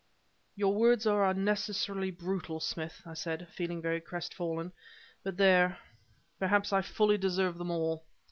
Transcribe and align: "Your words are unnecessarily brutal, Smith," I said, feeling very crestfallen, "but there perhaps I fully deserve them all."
"Your 0.55 0.73
words 0.73 1.05
are 1.05 1.29
unnecessarily 1.29 2.09
brutal, 2.09 2.59
Smith," 2.59 3.03
I 3.05 3.13
said, 3.13 3.47
feeling 3.55 3.83
very 3.83 4.01
crestfallen, 4.01 4.71
"but 5.21 5.37
there 5.37 5.77
perhaps 6.39 6.73
I 6.73 6.81
fully 6.81 7.19
deserve 7.19 7.59
them 7.59 7.69
all." 7.69 8.03